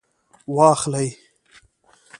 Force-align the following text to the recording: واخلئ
واخلئ 0.55 1.07